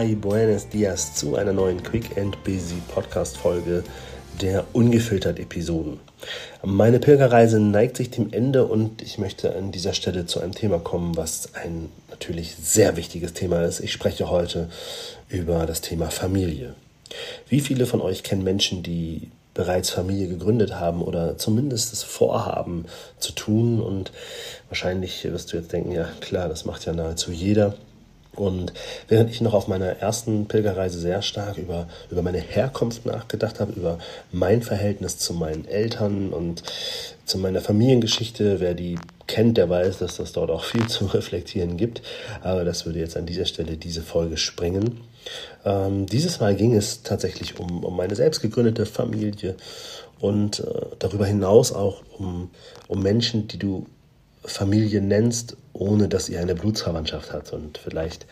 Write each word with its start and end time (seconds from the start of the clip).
Y 0.00 0.14
buenos 0.14 0.66
dias 0.66 1.14
zu 1.14 1.36
einer 1.36 1.52
neuen 1.52 1.82
Quick 1.82 2.16
and 2.16 2.42
Busy 2.42 2.76
Podcast 2.88 3.36
Folge 3.36 3.84
der 4.40 4.64
ungefiltert 4.72 5.38
Episoden. 5.38 6.00
Meine 6.62 7.00
Pilgerreise 7.00 7.60
neigt 7.60 7.98
sich 7.98 8.10
dem 8.10 8.32
Ende 8.32 8.64
und 8.64 9.02
ich 9.02 9.18
möchte 9.18 9.54
an 9.54 9.72
dieser 9.72 9.92
Stelle 9.92 10.24
zu 10.24 10.40
einem 10.40 10.54
Thema 10.54 10.78
kommen, 10.78 11.18
was 11.18 11.54
ein 11.54 11.90
natürlich 12.08 12.56
sehr 12.56 12.96
wichtiges 12.96 13.34
Thema 13.34 13.62
ist. 13.62 13.80
Ich 13.80 13.92
spreche 13.92 14.30
heute 14.30 14.70
über 15.28 15.66
das 15.66 15.82
Thema 15.82 16.10
Familie. 16.10 16.74
Wie 17.50 17.60
viele 17.60 17.84
von 17.84 18.00
euch 18.00 18.22
kennen 18.22 18.42
Menschen, 18.42 18.82
die 18.82 19.30
bereits 19.52 19.90
Familie 19.90 20.28
gegründet 20.28 20.76
haben 20.76 21.02
oder 21.02 21.36
zumindest 21.36 21.92
das 21.92 22.04
Vorhaben 22.04 22.86
zu 23.18 23.32
tun. 23.32 23.82
Und 23.82 24.12
wahrscheinlich 24.70 25.24
wirst 25.24 25.52
du 25.52 25.58
jetzt 25.58 25.74
denken, 25.74 25.92
ja 25.92 26.08
klar, 26.20 26.48
das 26.48 26.64
macht 26.64 26.86
ja 26.86 26.94
nahezu 26.94 27.32
jeder. 27.32 27.74
Und 28.40 28.72
während 29.06 29.28
ich 29.28 29.42
noch 29.42 29.52
auf 29.52 29.68
meiner 29.68 29.98
ersten 29.98 30.46
Pilgerreise 30.46 30.98
sehr 30.98 31.20
stark 31.20 31.58
über, 31.58 31.88
über 32.10 32.22
meine 32.22 32.38
Herkunft 32.38 33.04
nachgedacht 33.04 33.60
habe, 33.60 33.72
über 33.72 33.98
mein 34.32 34.62
Verhältnis 34.62 35.18
zu 35.18 35.34
meinen 35.34 35.66
Eltern 35.66 36.32
und 36.32 36.62
zu 37.26 37.36
meiner 37.36 37.60
Familiengeschichte, 37.60 38.58
wer 38.58 38.72
die 38.72 38.98
kennt, 39.26 39.58
der 39.58 39.68
weiß, 39.68 39.98
dass 39.98 40.16
das 40.16 40.32
dort 40.32 40.50
auch 40.50 40.64
viel 40.64 40.86
zu 40.88 41.04
reflektieren 41.04 41.76
gibt. 41.76 42.00
Aber 42.40 42.64
das 42.64 42.86
würde 42.86 42.98
jetzt 42.98 43.18
an 43.18 43.26
dieser 43.26 43.44
Stelle 43.44 43.76
diese 43.76 44.00
Folge 44.00 44.38
sprengen. 44.38 45.02
Ähm, 45.66 46.06
dieses 46.06 46.40
Mal 46.40 46.56
ging 46.56 46.74
es 46.74 47.02
tatsächlich 47.02 47.60
um, 47.60 47.84
um 47.84 47.94
meine 47.94 48.16
selbst 48.16 48.40
gegründete 48.40 48.86
Familie 48.86 49.54
und 50.18 50.60
äh, 50.60 50.64
darüber 50.98 51.26
hinaus 51.26 51.72
auch 51.72 52.02
um, 52.18 52.48
um 52.88 53.02
Menschen, 53.02 53.48
die 53.48 53.58
du 53.58 53.84
Familie 54.44 55.00
nennst, 55.00 55.56
ohne 55.72 56.08
dass 56.08 56.28
ihr 56.28 56.40
eine 56.40 56.54
Blutsverwandtschaft 56.54 57.32
hat. 57.32 57.52
Und 57.52 57.78
vielleicht 57.78 58.26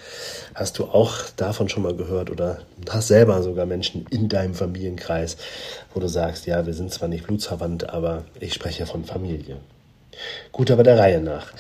hast 0.55 0.79
du 0.79 0.85
auch 0.85 1.15
davon 1.37 1.69
schon 1.69 1.83
mal 1.83 1.95
gehört 1.95 2.31
oder 2.31 2.59
hast 2.89 3.09
selber 3.09 3.43
sogar 3.43 3.67
Menschen 3.67 4.07
in 4.11 4.29
deinem 4.29 4.55
Familienkreis, 4.55 5.37
wo 5.95 6.01
du 6.01 6.09
sagst, 6.09 6.47
ja, 6.47 6.67
wir 6.67 6.75
sind 6.75 6.93
zwar 6.93 7.09
nicht 7.09 7.27
blutsverwandt, 7.27 7.91
aber 7.91 8.25
ich 8.41 8.55
spreche 8.55 8.87
von 8.87 9.05
Familie. 9.05 9.57
Gut, 10.53 10.71
aber 10.71 10.83
der 10.83 10.99
Reihe 10.99 11.21
nach. 11.21 11.53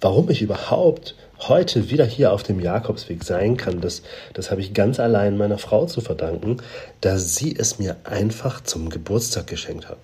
Warum 0.00 0.28
ich 0.30 0.42
überhaupt 0.42 1.14
heute 1.40 1.90
wieder 1.90 2.04
hier 2.04 2.32
auf 2.32 2.42
dem 2.42 2.60
Jakobsweg 2.60 3.24
sein 3.24 3.56
kann, 3.56 3.80
das, 3.80 4.02
das 4.34 4.50
habe 4.50 4.60
ich 4.60 4.74
ganz 4.74 5.00
allein 5.00 5.36
meiner 5.36 5.58
Frau 5.58 5.86
zu 5.86 6.00
verdanken, 6.00 6.58
da 7.00 7.18
sie 7.18 7.56
es 7.56 7.78
mir 7.78 7.96
einfach 8.04 8.62
zum 8.62 8.90
Geburtstag 8.90 9.46
geschenkt 9.46 9.88
hat. 9.88 9.98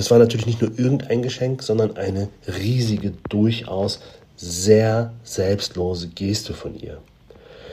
Das 0.00 0.10
war 0.10 0.18
natürlich 0.18 0.46
nicht 0.46 0.62
nur 0.62 0.78
irgendein 0.78 1.20
Geschenk, 1.20 1.62
sondern 1.62 1.98
eine 1.98 2.30
riesige, 2.46 3.12
durchaus 3.28 4.00
sehr 4.34 5.12
selbstlose 5.24 6.08
Geste 6.08 6.54
von 6.54 6.74
ihr. 6.74 7.02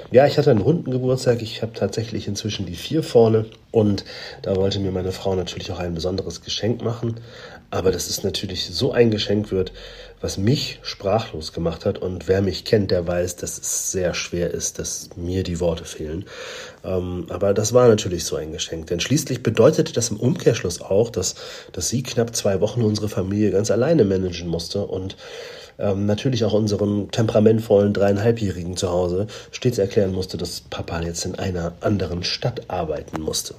Ja, 0.10 0.26
ich 0.26 0.38
hatte 0.38 0.52
einen 0.52 0.62
runden 0.62 0.90
Geburtstag. 0.92 1.42
Ich 1.42 1.62
habe 1.62 1.74
tatsächlich 1.74 2.28
inzwischen 2.28 2.66
die 2.66 2.76
vier 2.76 3.04
vorne. 3.04 3.46
Und 3.72 4.06
da 4.42 4.56
wollte 4.56 4.80
mir 4.80 4.92
meine 4.92 5.12
Frau 5.12 5.36
natürlich 5.36 5.70
auch 5.72 5.80
ein 5.80 5.96
besonderes 5.96 6.42
Geschenk 6.42 6.82
machen. 6.82 7.16
Aber 7.72 7.92
dass 7.92 8.10
es 8.10 8.24
natürlich 8.24 8.68
so 8.68 8.94
ein 8.94 9.12
Geschenk 9.12 9.52
wird, 9.52 9.74
was 10.22 10.38
mich 10.38 10.80
sprachlos 10.82 11.52
gemacht 11.52 11.86
hat. 11.86 11.98
Und 11.98 12.30
wer 12.30 12.42
mich 12.42 12.64
kennt, 12.64 12.92
der 12.92 13.06
weiß, 13.06 13.36
dass 13.36 13.58
es 13.58 13.92
sehr 13.92 14.14
schwer 14.14 14.52
ist, 14.52 14.80
dass 14.80 15.10
mir 15.18 15.44
die 15.44 15.60
Worte 15.60 15.84
fehlen. 15.84 16.24
Ähm, 16.86 17.26
aber 17.28 17.54
das 17.54 17.74
war 17.74 17.90
natürlich 17.90 18.24
so 18.24 18.38
ein 18.38 18.54
Geschenk. 18.54 18.88
Denn 18.88 19.02
schließlich 19.02 19.44
bedeutete 19.44 19.92
das 19.92 20.10
im 20.10 20.22
Umkehrschluss 20.22 20.80
auch, 20.80 21.10
dass, 21.10 21.36
dass 21.74 21.90
sie 21.90 22.02
knapp 22.02 22.34
zwei 22.34 22.62
Wochen 22.62 22.82
unsere 22.82 23.10
Familie 23.10 23.52
ganz 23.52 23.72
alleine 23.72 24.06
managen 24.06 24.48
musste 24.48 24.86
und 24.86 25.18
ähm, 25.80 26.06
natürlich 26.06 26.44
auch 26.44 26.54
unserem 26.54 27.12
temperamentvollen 27.12 27.94
dreieinhalbjährigen 27.94 28.78
zu 28.78 28.90
Hause 28.90 29.28
stets 29.52 29.78
erklären 29.78 30.14
musste, 30.14 30.38
dass 30.38 30.62
Papa 30.62 31.02
jetzt 31.02 31.26
in 31.26 31.36
einer 31.36 31.74
anderen 31.82 32.24
Stadt 32.24 32.70
arbeiten 32.70 33.22
musste. 33.22 33.56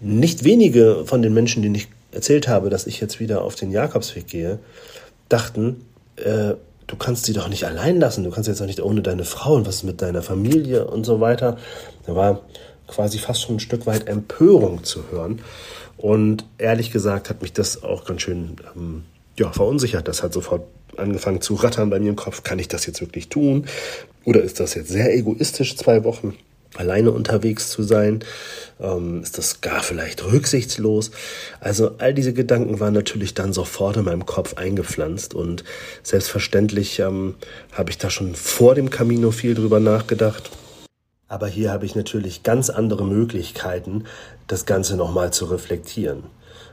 Nicht 0.00 0.44
wenige 0.44 1.04
von 1.04 1.22
den 1.22 1.34
Menschen, 1.34 1.62
denen 1.62 1.74
ich 1.74 1.88
erzählt 2.12 2.48
habe, 2.48 2.70
dass 2.70 2.86
ich 2.86 3.00
jetzt 3.00 3.20
wieder 3.20 3.42
auf 3.42 3.54
den 3.54 3.70
Jakobsweg 3.70 4.26
gehe, 4.26 4.58
dachten, 5.28 5.84
äh, 6.16 6.54
du 6.86 6.96
kannst 6.98 7.24
sie 7.24 7.32
doch 7.32 7.48
nicht 7.48 7.64
allein 7.64 8.00
lassen, 8.00 8.24
du 8.24 8.30
kannst 8.30 8.48
jetzt 8.48 8.60
auch 8.60 8.66
nicht 8.66 8.82
ohne 8.82 9.02
deine 9.02 9.24
Frau 9.24 9.54
und 9.54 9.66
was 9.66 9.76
ist 9.76 9.82
mit 9.84 10.02
deiner 10.02 10.22
Familie 10.22 10.86
und 10.86 11.04
so 11.04 11.20
weiter. 11.20 11.56
Da 12.06 12.16
war 12.16 12.40
quasi 12.88 13.18
fast 13.18 13.42
schon 13.42 13.56
ein 13.56 13.60
Stück 13.60 13.86
weit 13.86 14.08
Empörung 14.08 14.82
zu 14.82 15.10
hören. 15.10 15.40
Und 15.96 16.44
ehrlich 16.58 16.90
gesagt 16.90 17.30
hat 17.30 17.42
mich 17.42 17.52
das 17.52 17.82
auch 17.82 18.04
ganz 18.04 18.22
schön 18.22 18.56
ähm, 18.74 19.04
ja, 19.40 19.50
verunsichert. 19.52 20.06
Das 20.06 20.22
hat 20.22 20.32
sofort 20.32 20.62
angefangen 20.96 21.40
zu 21.40 21.54
rattern 21.54 21.90
bei 21.90 21.98
mir 21.98 22.10
im 22.10 22.16
Kopf. 22.16 22.42
Kann 22.42 22.58
ich 22.58 22.68
das 22.68 22.86
jetzt 22.86 23.00
wirklich 23.00 23.28
tun? 23.28 23.66
Oder 24.24 24.42
ist 24.42 24.60
das 24.60 24.74
jetzt 24.74 24.90
sehr 24.90 25.14
egoistisch, 25.16 25.76
zwei 25.76 26.04
Wochen 26.04 26.36
alleine 26.76 27.10
unterwegs 27.10 27.70
zu 27.70 27.82
sein? 27.82 28.22
Ähm, 28.78 29.22
ist 29.22 29.38
das 29.38 29.62
gar 29.62 29.82
vielleicht 29.82 30.22
rücksichtslos? 30.24 31.10
Also 31.58 31.92
all 31.98 32.12
diese 32.12 32.34
Gedanken 32.34 32.80
waren 32.80 32.92
natürlich 32.92 33.32
dann 33.32 33.54
sofort 33.54 33.96
in 33.96 34.04
meinem 34.04 34.26
Kopf 34.26 34.54
eingepflanzt 34.54 35.32
und 35.32 35.64
selbstverständlich 36.02 36.98
ähm, 37.00 37.34
habe 37.72 37.90
ich 37.90 37.98
da 37.98 38.10
schon 38.10 38.34
vor 38.34 38.74
dem 38.74 38.90
Camino 38.90 39.30
viel 39.30 39.54
drüber 39.54 39.80
nachgedacht. 39.80 40.50
Aber 41.28 41.46
hier 41.46 41.72
habe 41.72 41.86
ich 41.86 41.94
natürlich 41.94 42.42
ganz 42.42 42.68
andere 42.68 43.06
Möglichkeiten, 43.06 44.04
das 44.48 44.66
Ganze 44.66 44.96
nochmal 44.96 45.32
zu 45.32 45.46
reflektieren. 45.46 46.24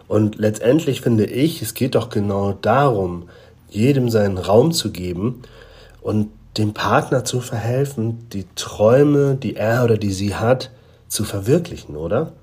Und 0.08 0.38
letztendlich 0.38 1.02
finde 1.02 1.26
ich, 1.26 1.62
es 1.62 1.74
geht 1.74 1.96
doch 1.96 2.10
genau 2.10 2.54
darum, 2.54 3.30
jedem 3.70 4.10
seinen 4.10 4.38
Raum 4.38 4.72
zu 4.72 4.92
geben 4.92 5.42
und 6.02 6.30
dem 6.58 6.74
Partner 6.74 7.26
zu 7.26 7.42
verhelfen, 7.42 8.30
die 8.32 8.46
Träume, 8.56 9.36
die 9.36 9.56
er 9.56 9.84
oder 9.84 9.98
die 9.98 10.12
sie 10.12 10.36
hat, 10.36 10.72
zu 11.08 11.24
verwirklichen, 11.24 11.96
oder? 11.96 12.34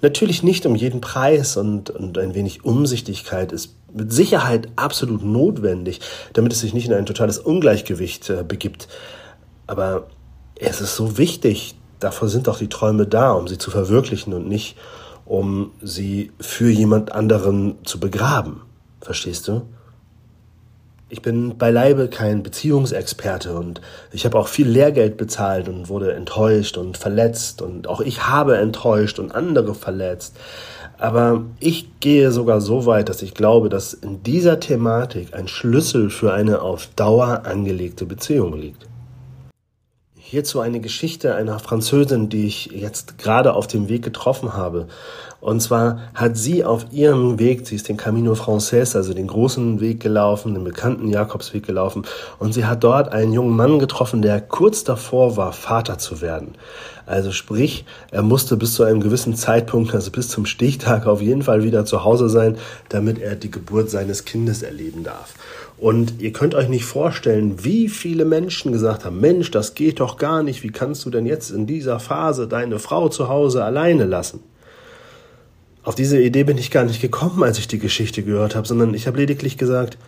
Natürlich 0.00 0.42
nicht 0.42 0.66
um 0.66 0.74
jeden 0.74 1.00
Preis 1.00 1.56
und, 1.56 1.90
und 1.90 2.18
ein 2.18 2.34
wenig 2.34 2.64
Umsichtigkeit 2.64 3.52
ist 3.52 3.74
mit 3.94 4.12
Sicherheit 4.12 4.68
absolut 4.76 5.24
notwendig, 5.24 6.00
damit 6.32 6.52
es 6.52 6.60
sich 6.60 6.74
nicht 6.74 6.86
in 6.86 6.94
ein 6.94 7.06
totales 7.06 7.38
Ungleichgewicht 7.38 8.30
äh, 8.30 8.42
begibt. 8.46 8.88
Aber 9.66 10.06
es 10.56 10.80
ist 10.80 10.96
so 10.96 11.18
wichtig, 11.18 11.74
dafür 12.00 12.28
sind 12.28 12.46
doch 12.46 12.58
die 12.58 12.68
Träume 12.68 13.06
da, 13.06 13.32
um 13.32 13.48
sie 13.48 13.58
zu 13.58 13.70
verwirklichen 13.70 14.32
und 14.32 14.48
nicht 14.48 14.76
um 15.24 15.72
sie 15.80 16.32
für 16.40 16.70
jemand 16.70 17.12
anderen 17.12 17.84
zu 17.84 18.00
begraben. 18.00 18.62
Verstehst 19.00 19.48
du? 19.48 19.62
Ich 21.08 21.20
bin 21.20 21.58
beileibe 21.58 22.08
kein 22.08 22.42
Beziehungsexperte 22.42 23.54
und 23.54 23.82
ich 24.12 24.24
habe 24.24 24.38
auch 24.38 24.48
viel 24.48 24.66
Lehrgeld 24.66 25.18
bezahlt 25.18 25.68
und 25.68 25.90
wurde 25.90 26.14
enttäuscht 26.14 26.78
und 26.78 26.96
verletzt 26.96 27.60
und 27.60 27.86
auch 27.86 28.00
ich 28.00 28.28
habe 28.28 28.56
enttäuscht 28.56 29.18
und 29.18 29.34
andere 29.34 29.74
verletzt. 29.74 30.36
Aber 30.96 31.44
ich 31.60 32.00
gehe 32.00 32.30
sogar 32.30 32.60
so 32.60 32.86
weit, 32.86 33.08
dass 33.10 33.20
ich 33.20 33.34
glaube, 33.34 33.68
dass 33.68 33.92
in 33.92 34.22
dieser 34.22 34.58
Thematik 34.58 35.34
ein 35.34 35.48
Schlüssel 35.48 36.08
für 36.08 36.32
eine 36.32 36.62
auf 36.62 36.86
Dauer 36.96 37.42
angelegte 37.44 38.06
Beziehung 38.06 38.56
liegt. 38.56 38.86
Hierzu 40.32 40.60
eine 40.60 40.80
Geschichte 40.80 41.34
einer 41.34 41.58
Französin, 41.58 42.30
die 42.30 42.46
ich 42.46 42.70
jetzt 42.72 43.18
gerade 43.18 43.52
auf 43.52 43.66
dem 43.66 43.90
Weg 43.90 44.02
getroffen 44.02 44.54
habe. 44.54 44.88
Und 45.42 45.60
zwar 45.60 45.98
hat 46.14 46.36
sie 46.36 46.64
auf 46.64 46.86
ihrem 46.92 47.36
Weg, 47.40 47.66
sie 47.66 47.74
ist 47.74 47.88
den 47.88 47.96
Camino 47.96 48.36
Frances, 48.36 48.94
also 48.94 49.12
den 49.12 49.26
großen 49.26 49.80
Weg 49.80 49.98
gelaufen, 49.98 50.54
den 50.54 50.62
bekannten 50.62 51.08
Jakobsweg 51.08 51.66
gelaufen, 51.66 52.04
und 52.38 52.54
sie 52.54 52.64
hat 52.64 52.84
dort 52.84 53.12
einen 53.12 53.32
jungen 53.32 53.56
Mann 53.56 53.80
getroffen, 53.80 54.22
der 54.22 54.40
kurz 54.40 54.84
davor 54.84 55.36
war, 55.36 55.52
Vater 55.52 55.98
zu 55.98 56.20
werden. 56.20 56.54
Also 57.06 57.32
sprich, 57.32 57.84
er 58.12 58.22
musste 58.22 58.56
bis 58.56 58.74
zu 58.74 58.84
einem 58.84 59.00
gewissen 59.00 59.34
Zeitpunkt, 59.34 59.92
also 59.92 60.12
bis 60.12 60.28
zum 60.28 60.46
Stichtag 60.46 61.08
auf 61.08 61.20
jeden 61.20 61.42
Fall 61.42 61.64
wieder 61.64 61.84
zu 61.84 62.04
Hause 62.04 62.28
sein, 62.28 62.56
damit 62.88 63.18
er 63.18 63.34
die 63.34 63.50
Geburt 63.50 63.90
seines 63.90 64.24
Kindes 64.24 64.62
erleben 64.62 65.02
darf. 65.02 65.34
Und 65.76 66.20
ihr 66.20 66.32
könnt 66.32 66.54
euch 66.54 66.68
nicht 66.68 66.84
vorstellen, 66.84 67.64
wie 67.64 67.88
viele 67.88 68.24
Menschen 68.24 68.70
gesagt 68.70 69.04
haben, 69.04 69.18
Mensch, 69.18 69.50
das 69.50 69.74
geht 69.74 69.98
doch 69.98 70.18
gar 70.18 70.44
nicht, 70.44 70.62
wie 70.62 70.70
kannst 70.70 71.04
du 71.04 71.10
denn 71.10 71.26
jetzt 71.26 71.50
in 71.50 71.66
dieser 71.66 71.98
Phase 71.98 72.46
deine 72.46 72.78
Frau 72.78 73.08
zu 73.08 73.28
Hause 73.28 73.64
alleine 73.64 74.04
lassen? 74.04 74.51
Auf 75.84 75.94
diese 75.96 76.20
Idee 76.20 76.44
bin 76.44 76.58
ich 76.58 76.70
gar 76.70 76.84
nicht 76.84 77.00
gekommen, 77.00 77.42
als 77.42 77.58
ich 77.58 77.66
die 77.66 77.78
Geschichte 77.78 78.22
gehört 78.22 78.54
habe, 78.54 78.68
sondern 78.68 78.94
ich 78.94 79.06
habe 79.06 79.18
lediglich 79.18 79.58
gesagt, 79.58 79.98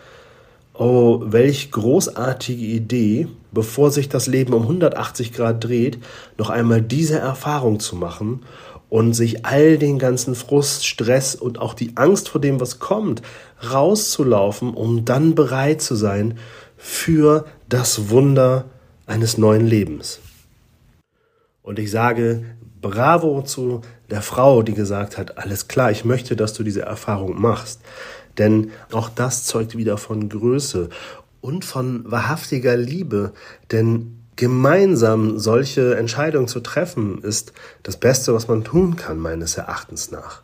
oh, 0.73 1.23
welch 1.25 1.73
großartige 1.73 2.65
Idee, 2.65 3.29
bevor 3.53 3.91
sich 3.91 4.09
das 4.09 4.27
Leben 4.27 4.53
um 4.53 4.63
180 4.63 5.33
Grad 5.33 5.65
dreht, 5.65 5.99
noch 6.39 6.51
einmal 6.51 6.81
diese 6.81 7.19
Erfahrung 7.19 7.81
zu 7.81 7.97
machen 7.97 8.43
und 8.89 9.15
sich 9.15 9.45
all 9.45 9.77
den 9.77 9.99
ganzen 9.99 10.37
Frust, 10.37 10.87
Stress 10.87 11.35
und 11.35 11.59
auch 11.59 11.75
die 11.75 11.97
Angst 11.97 12.29
vor 12.29 12.41
dem, 12.41 12.61
was 12.61 12.79
kommt, 12.79 13.23
rauszulaufen, 13.69 14.75
um 14.75 15.05
dann 15.05 15.35
bereit 15.35 15.83
zu 15.83 15.97
sein 15.97 16.39
für 16.77 17.47
das 17.69 18.11
Wunder 18.11 18.67
eines 19.07 19.39
neuen 19.39 19.67
Lebens. 19.67 20.21
Und 21.63 21.79
ich 21.79 21.91
sage 21.91 22.45
Bravo 22.85 23.41
zu 23.41 23.81
der 24.11 24.21
Frau, 24.21 24.63
die 24.63 24.75
gesagt 24.75 25.17
hat, 25.17 25.39
alles 25.39 25.69
klar, 25.69 25.91
ich 25.91 26.05
möchte, 26.05 26.37
dass 26.37 26.53
du 26.53 26.63
diese 26.63 26.83
Erfahrung 26.83 27.41
machst. 27.41 27.81
Denn 28.37 28.73
auch 28.93 29.09
das 29.09 29.45
zeugt 29.45 29.75
wieder 29.75 29.97
von 29.97 30.29
Größe 30.29 30.91
und 31.41 31.65
von 31.65 32.05
wahrhaftiger 32.11 32.77
Liebe. 32.77 33.33
Denn 33.73 34.19
gemeinsam 34.37 35.39
solche 35.39 35.97
Entscheidungen 35.97 36.47
zu 36.47 36.61
treffen, 36.61 37.23
ist 37.23 37.55
das 37.83 37.97
Beste, 37.97 38.35
was 38.35 38.49
man 38.49 38.65
tun 38.65 38.97
kann, 38.97 39.19
meines 39.19 39.57
Erachtens 39.57 40.11
nach. 40.11 40.43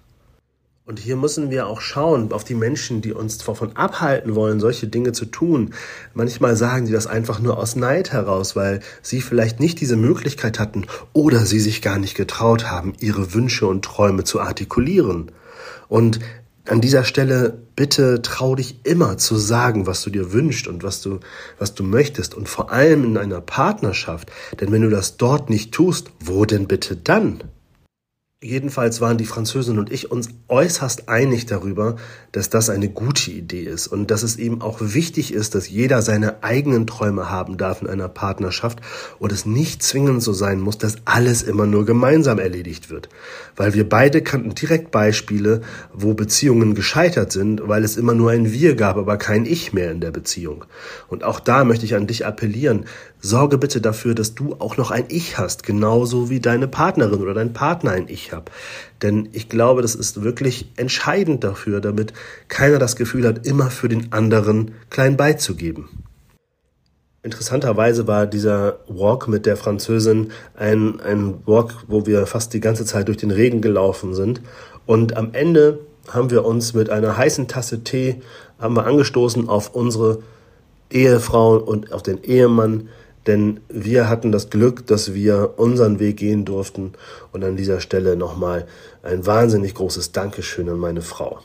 Und 0.91 0.99
hier 0.99 1.15
müssen 1.15 1.53
wir 1.53 1.69
auch 1.69 1.81
schauen 1.81 2.33
auf 2.33 2.43
die 2.43 2.57
Menschen, 2.57 3.01
die 3.01 3.13
uns 3.13 3.39
davon 3.39 3.77
abhalten 3.77 4.35
wollen, 4.35 4.59
solche 4.59 4.89
Dinge 4.89 5.13
zu 5.13 5.25
tun. 5.25 5.73
Manchmal 6.15 6.57
sagen 6.57 6.85
sie 6.85 6.93
das 6.93 7.07
einfach 7.07 7.39
nur 7.39 7.59
aus 7.59 7.77
Neid 7.77 8.11
heraus, 8.11 8.57
weil 8.57 8.81
sie 9.01 9.21
vielleicht 9.21 9.61
nicht 9.61 9.81
diese 9.81 9.95
Möglichkeit 9.95 10.59
hatten 10.59 10.87
oder 11.13 11.47
sie 11.47 11.61
sich 11.61 11.81
gar 11.81 12.01
nicht 12.01 12.17
getraut 12.17 12.69
haben, 12.73 12.95
ihre 12.99 13.35
Wünsche 13.35 13.69
und 13.69 13.85
Träume 13.85 14.25
zu 14.25 14.41
artikulieren. 14.41 15.31
Und 15.87 16.19
an 16.67 16.81
dieser 16.81 17.05
Stelle 17.05 17.57
bitte 17.77 18.21
trau 18.21 18.57
dich 18.57 18.81
immer 18.83 19.17
zu 19.17 19.37
sagen, 19.37 19.87
was 19.87 20.03
du 20.03 20.11
dir 20.11 20.33
wünschst 20.33 20.67
und 20.67 20.83
was 20.83 21.03
du, 21.03 21.21
was 21.57 21.73
du 21.77 21.85
möchtest 21.85 22.35
und 22.35 22.49
vor 22.49 22.73
allem 22.73 23.05
in 23.05 23.17
einer 23.17 23.41
Partnerschaft. 23.41 24.33
Denn 24.61 24.73
wenn 24.73 24.83
du 24.83 24.91
das 24.91 25.17
dort 25.17 25.51
nicht 25.51 25.71
tust, 25.71 26.11
wo 26.19 26.47
denn 26.47 26.67
bitte 26.67 26.97
dann? 26.97 27.45
Jedenfalls 28.43 29.03
waren 29.03 29.19
die 29.19 29.27
Französin 29.27 29.79
und 29.79 29.93
ich 29.93 30.11
uns 30.11 30.31
äußerst 30.49 31.11
einig 31.11 31.45
darüber, 31.45 31.97
dass 32.33 32.49
das 32.49 32.71
eine 32.71 32.89
gute 32.89 33.31
Idee 33.31 33.65
ist 33.65 33.87
und 33.87 34.11
dass 34.11 34.23
es 34.23 34.37
eben 34.37 34.63
auch 34.63 34.79
wichtig 34.81 35.35
ist, 35.35 35.55
dass 35.55 35.69
jeder 35.69 36.01
seine 36.01 36.43
eigenen 36.43 36.87
Träume 36.87 37.29
haben 37.29 37.59
darf 37.59 37.83
in 37.83 37.87
einer 37.87 38.09
Partnerschaft 38.09 38.81
und 39.19 39.31
es 39.31 39.45
nicht 39.45 39.83
zwingend 39.83 40.23
so 40.23 40.33
sein 40.33 40.59
muss, 40.59 40.79
dass 40.79 40.97
alles 41.05 41.43
immer 41.43 41.67
nur 41.67 41.85
gemeinsam 41.85 42.39
erledigt 42.39 42.89
wird. 42.89 43.11
Weil 43.57 43.75
wir 43.75 43.87
beide 43.87 44.23
kannten 44.23 44.55
direkt 44.55 44.91
Beispiele, 44.91 45.61
wo 45.93 46.15
Beziehungen 46.15 46.75
gescheitert 46.75 47.33
sind, 47.33 47.69
weil 47.69 47.85
es 47.85 47.99
immer 47.99 48.15
nur 48.15 48.31
ein 48.31 48.55
Wir 48.55 48.75
gab, 48.75 48.97
aber 48.97 49.19
kein 49.19 49.45
Ich 49.45 49.75
mehr 49.75 49.91
in 49.91 50.01
der 50.01 50.13
Beziehung. 50.13 50.65
Und 51.09 51.25
auch 51.25 51.41
da 51.41 51.65
möchte 51.65 51.85
ich 51.85 51.95
an 51.95 52.07
dich 52.07 52.25
appellieren, 52.25 52.87
sorge 53.21 53.59
bitte 53.59 53.81
dafür, 53.81 54.15
dass 54.15 54.35
du 54.35 54.57
auch 54.59 54.77
noch 54.77 54.91
ein 54.91 55.05
Ich 55.09 55.39
hast, 55.39 55.63
genauso 55.63 56.31
wie 56.31 56.41
deine 56.41 56.69
Partnerin 56.69 57.21
oder 57.21 57.35
dein 57.35 57.53
Partner 57.53 57.93
ein 57.93 58.09
Ich 58.09 58.33
habe. 58.33 58.51
Denn 59.03 59.29
ich 59.33 59.49
glaube, 59.49 59.83
das 59.83 59.95
ist 59.95 60.23
wirklich 60.23 60.73
entscheidend 60.77 61.45
dafür, 61.45 61.81
damit 61.81 62.13
keiner 62.49 62.79
das 62.79 62.97
Gefühl 62.97 63.27
hat, 63.27 63.47
immer 63.47 63.71
für 63.71 63.89
den 63.89 64.13
anderen 64.13 64.73
klein 64.91 65.17
beizugeben. 65.17 65.89
Interessanterweise 67.23 68.07
war 68.07 68.27
dieser 68.27 68.79
Walk 68.89 69.29
mit 69.29 69.45
der 69.45 69.59
Französin 69.59 70.31
ein, 70.55 71.01
ein 71.01 71.47
Walk, 71.47 71.75
wo 71.87 72.07
wir 72.07 72.27
fast 72.27 72.55
die 72.55 72.61
ganze 72.61 72.87
Zeit 72.87 73.09
durch 73.09 73.19
den 73.19 73.31
Regen 73.31 73.61
gelaufen 73.61 74.15
sind. 74.15 74.41
Und 74.87 75.19
am 75.19 75.35
Ende 75.35 75.81
haben 76.09 76.31
wir 76.31 76.47
uns 76.47 76.73
mit 76.73 76.89
einer 76.89 77.17
heißen 77.17 77.47
Tasse 77.47 77.85
Tee 77.85 78.23
haben 78.59 78.77
wir 78.77 78.87
angestoßen 78.87 79.49
auf 79.49 79.75
unsere 79.75 80.23
Ehefrau 80.91 81.57
und 81.57 81.93
auf 81.93 82.03
den 82.03 82.23
Ehemann, 82.23 82.89
denn 83.27 83.61
wir 83.69 84.09
hatten 84.09 84.33
das 84.33 84.51
Glück, 84.51 84.87
dass 84.87 85.15
wir 85.15 85.55
unseren 85.57 85.99
Weg 85.99 86.17
gehen 86.17 86.45
durften. 86.45 86.93
Und 87.33 87.45
an 87.45 87.57
dieser 87.57 87.81
Stelle 87.81 88.17
nochmal 88.17 88.67
ein 89.03 89.27
wahnsinnig 89.27 89.75
großes 89.75 90.13
Dankeschön 90.13 90.69
an 90.69 90.79
meine 90.79 91.03
Frau. 91.03 91.41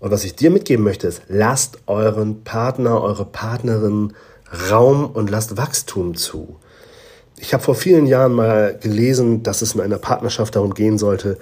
Und 0.00 0.10
was 0.10 0.24
ich 0.24 0.34
dir 0.34 0.50
mitgeben 0.50 0.84
möchte, 0.84 1.06
ist, 1.06 1.22
lasst 1.28 1.78
euren 1.86 2.42
Partner, 2.42 3.00
eure 3.02 3.24
Partnerin 3.24 4.14
Raum 4.70 5.06
und 5.06 5.30
lasst 5.30 5.56
Wachstum 5.56 6.14
zu. 6.14 6.56
Ich 7.38 7.54
habe 7.54 7.62
vor 7.62 7.74
vielen 7.74 8.06
Jahren 8.06 8.32
mal 8.32 8.78
gelesen, 8.78 9.42
dass 9.42 9.62
es 9.62 9.74
in 9.74 9.80
einer 9.80 9.98
Partnerschaft 9.98 10.56
darum 10.56 10.74
gehen 10.74 10.98
sollte, 10.98 11.38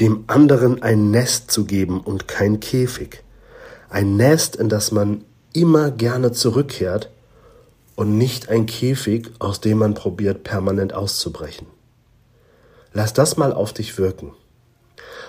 dem 0.00 0.24
anderen 0.26 0.82
ein 0.82 1.10
Nest 1.10 1.50
zu 1.50 1.64
geben 1.64 2.00
und 2.00 2.26
kein 2.26 2.60
Käfig. 2.60 3.22
Ein 3.88 4.16
Nest, 4.16 4.56
in 4.56 4.68
das 4.68 4.92
man 4.92 5.24
immer 5.52 5.90
gerne 5.90 6.32
zurückkehrt 6.32 7.10
und 7.96 8.18
nicht 8.18 8.48
ein 8.48 8.66
Käfig, 8.66 9.30
aus 9.38 9.60
dem 9.60 9.78
man 9.78 9.94
probiert, 9.94 10.42
permanent 10.42 10.94
auszubrechen. 10.94 11.66
Lass 12.92 13.12
das 13.12 13.36
mal 13.36 13.52
auf 13.52 13.72
dich 13.72 13.98
wirken. 13.98 14.32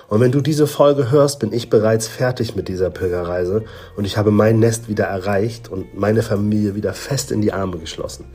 Und 0.07 0.21
wenn 0.21 0.31
du 0.31 0.41
diese 0.41 0.67
Folge 0.67 1.09
hörst, 1.09 1.39
bin 1.39 1.51
ich 1.51 1.69
bereits 1.69 2.07
fertig 2.07 2.55
mit 2.55 2.67
dieser 2.67 2.91
Pilgerreise 2.91 3.63
und 3.97 4.05
ich 4.05 4.17
habe 4.17 4.29
mein 4.29 4.59
Nest 4.59 4.87
wieder 4.87 5.05
erreicht 5.05 5.67
und 5.67 5.97
meine 5.97 6.21
Familie 6.21 6.75
wieder 6.75 6.93
fest 6.93 7.31
in 7.31 7.41
die 7.41 7.53
Arme 7.53 7.79
geschlossen. 7.79 8.25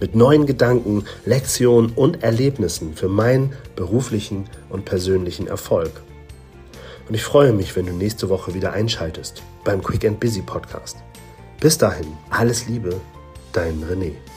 Mit 0.00 0.16
neuen 0.16 0.46
Gedanken, 0.46 1.04
Lektionen 1.24 1.92
und 1.94 2.24
Erlebnissen 2.24 2.94
für 2.94 3.08
meinen 3.08 3.52
beruflichen 3.76 4.46
und 4.70 4.86
persönlichen 4.86 5.46
Erfolg. 5.46 5.92
Und 7.06 7.14
ich 7.14 7.22
freue 7.22 7.52
mich, 7.52 7.76
wenn 7.76 7.86
du 7.86 7.92
nächste 7.92 8.28
Woche 8.28 8.54
wieder 8.54 8.72
einschaltest 8.72 9.42
beim 9.64 9.82
Quick 9.82 10.04
and 10.06 10.18
Busy 10.18 10.42
Podcast. 10.42 10.96
Bis 11.60 11.76
dahin, 11.76 12.06
alles 12.30 12.66
Liebe, 12.66 12.94
dein 13.52 13.82
René. 13.82 14.29